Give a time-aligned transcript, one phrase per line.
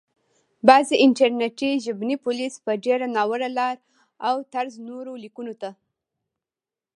[0.67, 3.83] بعضي انټرنټي ژبني پوليس په ډېره ناوړه لاره
[4.27, 5.69] او طرز نورو ليکونکو ته